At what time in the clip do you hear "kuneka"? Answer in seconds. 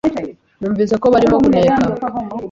1.43-1.83